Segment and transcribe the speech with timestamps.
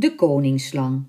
[0.00, 1.04] De koningsslang.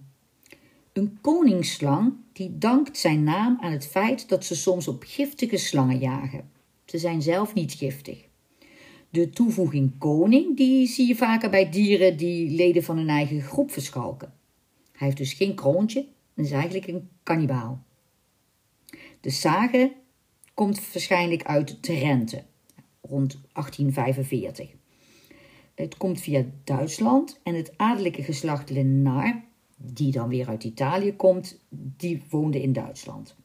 [0.93, 5.97] Een koningsslang die dankt zijn naam aan het feit dat ze soms op giftige slangen
[5.97, 6.49] jagen.
[6.85, 8.25] Ze zijn zelf niet giftig.
[9.09, 13.71] De toevoeging koning die zie je vaker bij dieren die leden van hun eigen groep
[13.71, 14.33] verschalken.
[14.91, 17.83] Hij heeft dus geen kroontje en is eigenlijk een kannibaal.
[19.21, 19.93] De sage
[20.53, 22.43] komt waarschijnlijk uit Drenthe,
[23.01, 24.80] rond 1845.
[25.75, 29.43] Het komt via Duitsland en het adellijke geslacht Lenar,
[29.77, 33.35] die dan weer uit Italië komt, die woonde in Duitsland.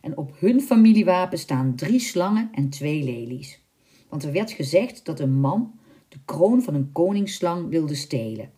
[0.00, 3.60] En op hun familiewapen staan drie slangen en twee lelies.
[4.08, 8.50] Want er werd gezegd dat een man de kroon van een koningsslang wilde stelen.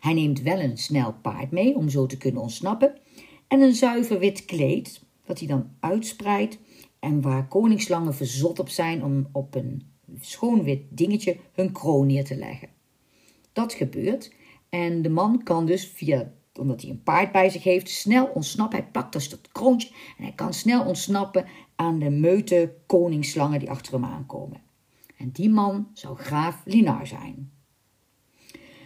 [0.00, 2.98] Hij neemt wel een snel paard mee om zo te kunnen ontsnappen
[3.48, 6.58] en een zuiver wit kleed dat hij dan uitspreidt
[6.98, 9.89] en waar koningsslangen verzot op zijn om op een
[10.20, 12.68] schoon wit dingetje hun kroon neer te leggen.
[13.52, 14.32] Dat gebeurt
[14.68, 18.78] en de man kan dus via, omdat hij een paard bij zich heeft, snel ontsnappen.
[18.78, 23.70] Hij pakt dus dat kroontje en hij kan snel ontsnappen aan de meute koningsslangen die
[23.70, 24.60] achter hem aankomen.
[25.16, 27.52] En die man zou graaf Linar zijn.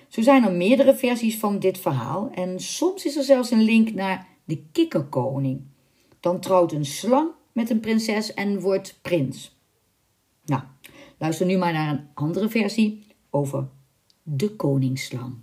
[0.08, 3.92] Zo zijn er meerdere versies van dit verhaal en soms is er zelfs een link
[3.92, 5.62] naar de kikkerkoning.
[6.20, 9.53] Dan trouwt een slang met een prinses en wordt prins.
[11.24, 13.68] Luister nu maar naar een andere versie over
[14.22, 15.34] de koningsslang.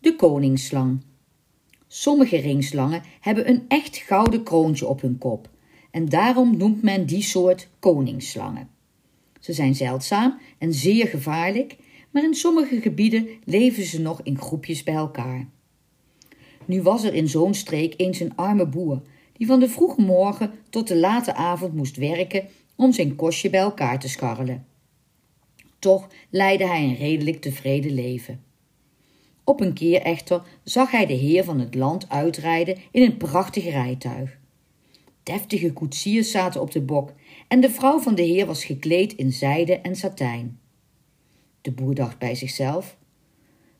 [0.00, 1.02] De koningsslang.
[1.86, 5.48] Sommige ringslangen hebben een echt gouden kroontje op hun kop
[5.90, 8.68] en daarom noemt men die soort koningsslangen.
[9.40, 11.76] Ze zijn zeldzaam en zeer gevaarlijk,
[12.10, 15.48] maar in sommige gebieden leven ze nog in groepjes bij elkaar.
[16.64, 20.52] Nu was er in zo'n streek eens een arme boer die van de vroege morgen
[20.70, 24.66] tot de late avond moest werken om zijn kostje bij elkaar te scharrelen.
[25.78, 28.42] Toch leidde hij een redelijk tevreden leven.
[29.44, 33.64] Op een keer echter zag hij de heer van het land uitrijden in een prachtig
[33.64, 34.38] rijtuig.
[35.22, 37.12] Deftige koetsiers zaten op de bok
[37.48, 40.58] en de vrouw van de heer was gekleed in zijde en satijn.
[41.60, 42.96] De boer dacht bij zichzelf: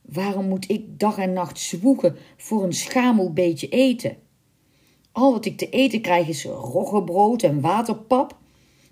[0.03, 4.17] Waarom moet ik dag en nacht zwoegen voor een schamel beetje eten?
[5.13, 8.39] Al wat ik te eten krijg is roggebrood en waterpap.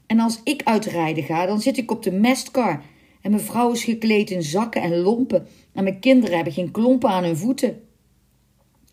[0.06, 2.82] En als ik uitrijden ga, dan zit ik op de mestkar
[3.22, 7.10] en mijn vrouw is gekleed in zakken en lompen en mijn kinderen hebben geen klompen
[7.10, 7.82] aan hun voeten.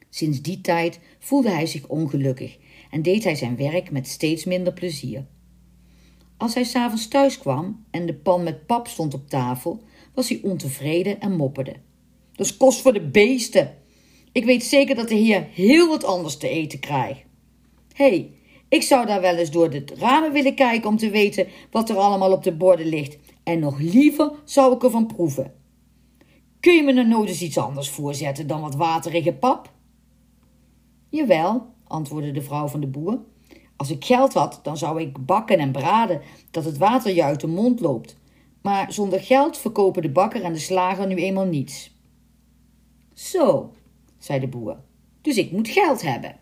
[0.10, 2.58] Sinds die tijd voelde hij zich ongelukkig
[2.92, 5.26] en deed hij zijn werk met steeds minder plezier.
[6.38, 10.40] Als hij s'avonds thuis kwam en de pan met pap stond op tafel, was hij
[10.44, 11.76] ontevreden en mopperde.
[12.32, 13.78] Dat is kost voor de beesten.
[14.32, 17.24] Ik weet zeker dat de heer heel wat anders te eten krijgt.
[17.94, 18.32] Hé, hey,
[18.70, 21.96] ik zou daar wel eens door de ramen willen kijken om te weten wat er
[21.96, 23.18] allemaal op de borden ligt.
[23.44, 25.54] En nog liever zou ik ervan proeven.
[26.60, 29.74] Kun je me nou nooit eens iets anders voorzetten dan wat waterige pap?
[31.10, 33.20] Jawel, antwoordde de vrouw van de boer.
[33.78, 36.22] Als ik geld had, dan zou ik bakken en braden,
[36.52, 38.18] dat het water je uit de mond loopt.
[38.62, 41.98] Maar zonder geld verkopen de bakker en de slager nu eenmaal niets.
[43.14, 43.74] Zo,
[44.18, 44.78] zei de boer,
[45.22, 46.36] dus ik moet geld hebben.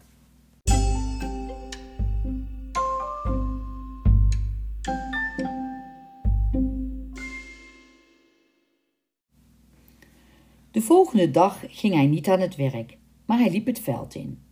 [10.72, 14.43] De volgende dag ging hij niet aan het werk, maar hij liep het veld in.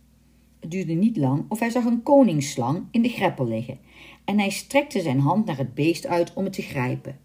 [0.72, 3.78] Duurde niet lang of hij zag een koningsslang in de greppel liggen
[4.24, 7.18] en hij strekte zijn hand naar het beest uit om het te grijpen.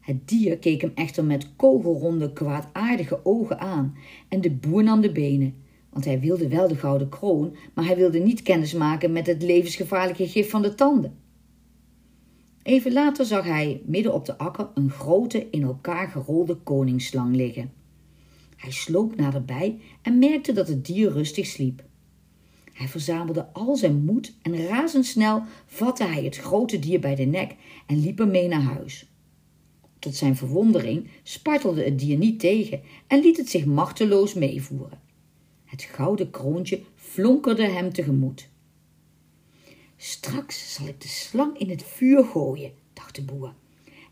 [0.00, 3.96] Het dier keek hem echter met kogelronde, kwaadaardige ogen aan
[4.28, 5.54] en de boer nam de benen,
[5.90, 9.42] want hij wilde wel de gouden kroon, maar hij wilde niet kennis maken met het
[9.42, 11.16] levensgevaarlijke gif van de tanden.
[12.62, 17.72] Even later zag hij midden op de akker een grote, in elkaar gerolde koningsslang liggen.
[18.56, 21.86] Hij sloop naderbij en merkte dat het dier rustig sliep.
[22.78, 27.54] Hij verzamelde al zijn moed en razendsnel vatte hij het grote dier bij de nek
[27.86, 29.06] en liep ermee naar huis.
[29.98, 35.00] Tot zijn verwondering spartelde het dier niet tegen en liet het zich machteloos meevoeren.
[35.64, 38.48] Het gouden kroontje flonkerde hem tegemoet.
[39.96, 43.54] Straks zal ik de slang in het vuur gooien, dacht de boer.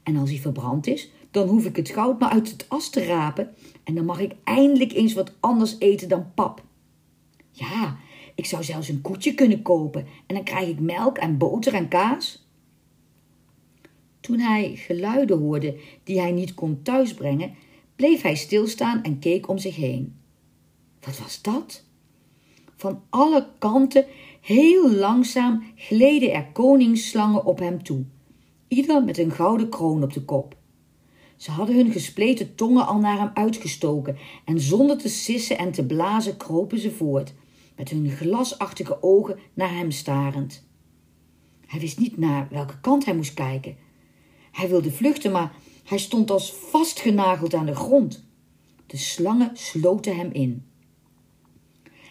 [0.03, 3.05] En als hij verbrand is, dan hoef ik het goud maar uit het as te
[3.05, 3.55] rapen
[3.85, 6.65] en dan mag ik eindelijk eens wat anders eten dan pap.
[7.51, 7.99] Ja,
[8.37, 11.89] ik zou zelfs een koetje kunnen kopen en dan krijg ik melk en boter en
[11.89, 12.47] kaas.
[14.21, 17.55] Toen hij geluiden hoorde die hij niet kon thuisbrengen,
[17.97, 20.15] bleef hij stilstaan en keek om zich heen.
[21.01, 21.85] Wat was dat?
[22.77, 24.05] Van alle kanten,
[24.41, 28.05] heel langzaam, gleden er koningsslangen op hem toe,
[28.69, 30.57] ieder met een gouden kroon op de kop.
[31.37, 35.87] Ze hadden hun gespleten tongen al naar hem uitgestoken en zonder te sissen en te
[35.87, 37.35] blazen kropen ze voort,
[37.77, 40.69] met hun glasachtige ogen naar hem starend.
[41.67, 43.77] Hij wist niet naar welke kant hij moest kijken.
[44.53, 48.25] Hij wilde vluchten, maar hij stond als vastgenageld aan de grond.
[48.87, 50.65] De slangen sloten hem in.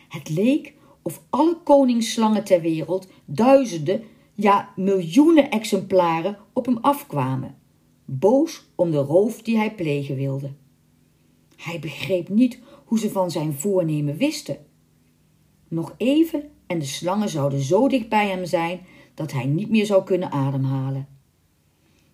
[0.07, 4.03] Het leek of alle koningsslangen ter wereld, duizenden,
[4.33, 7.57] ja miljoenen exemplaren op hem afkwamen,
[8.06, 10.53] boos om de roof die hij plegen wilde.
[11.56, 14.64] Hij begreep niet hoe ze van zijn voornemen wisten.
[15.67, 19.85] Nog even en de slangen zouden zo dicht bij hem zijn dat hij niet meer
[19.85, 21.07] zou kunnen ademhalen.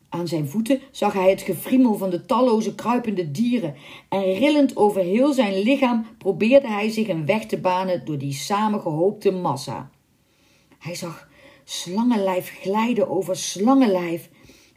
[0.09, 3.75] Aan zijn voeten zag hij het gefriemel van de talloze kruipende dieren
[4.09, 8.33] en rillend over heel zijn lichaam probeerde hij zich een weg te banen door die
[8.33, 9.89] samengehoopte massa.
[10.79, 11.29] Hij zag
[11.63, 14.29] slangenlijf glijden over slangenlijf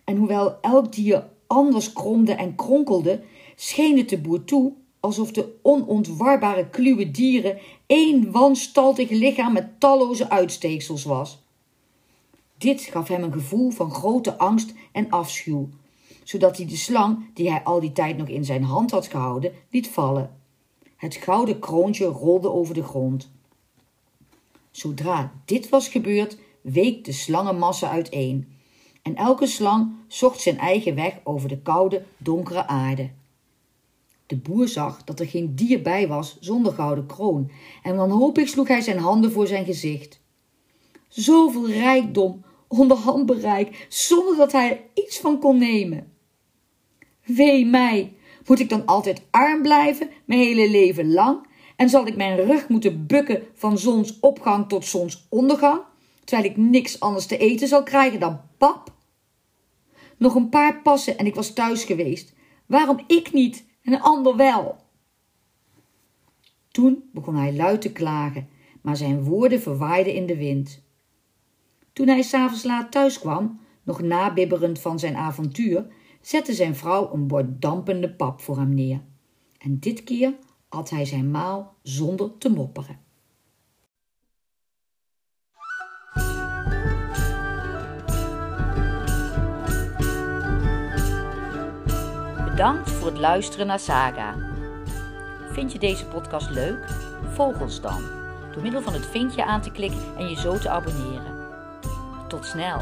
[0.04, 3.22] en hoewel elk dier anders kromde en kronkelde,
[3.54, 4.72] scheen het de boer toe
[5.04, 11.38] alsof de onontwarbare kluwe dieren één wanstaltig lichaam met talloze uitsteeksels was.
[12.58, 15.68] Dit gaf hem een gevoel van grote angst en afschuw,
[16.22, 19.52] zodat hij de slang, die hij al die tijd nog in zijn hand had gehouden,
[19.70, 20.36] liet vallen.
[20.96, 23.30] Het gouden kroontje rolde over de grond.
[24.70, 28.48] Zodra dit was gebeurd, week de slangenmassa uiteen,
[29.02, 33.10] en elke slang zocht zijn eigen weg over de koude, donkere aarde.
[34.26, 37.50] De boer zag dat er geen dier bij was zonder gouden kroon,
[37.82, 40.20] en wanhopig sloeg hij zijn handen voor zijn gezicht.
[41.08, 46.12] Zoveel rijkdom onder handbereik, zonder dat hij er iets van kon nemen.
[47.24, 48.16] Wee mij,
[48.46, 51.46] moet ik dan altijd arm blijven, mijn hele leven lang?
[51.76, 55.80] En zal ik mijn rug moeten bukken van zonsopgang tot zonsondergang,
[56.24, 58.92] terwijl ik niks anders te eten zal krijgen dan pap?
[60.16, 62.32] Nog een paar passen en ik was thuis geweest.
[62.66, 64.76] Waarom ik niet en een ander wel?
[66.68, 68.48] Toen begon hij luid te klagen,
[68.82, 70.82] maar zijn woorden verwaaiden in de wind.
[71.92, 75.86] Toen hij s'avonds laat thuis kwam, nog nabibberend van zijn avontuur,
[76.20, 79.02] zette zijn vrouw een bord dampende pap voor hem neer.
[79.58, 80.34] En dit keer
[80.68, 82.98] at hij zijn maal zonder te mopperen.
[92.54, 94.34] Bedankt voor het luisteren naar Saga.
[95.52, 96.86] Vind je deze podcast leuk?
[97.32, 98.02] Volg ons dan
[98.52, 101.48] door middel van het vinkje aan te klikken en je zo te abonneren.
[102.28, 102.78] Tot snel!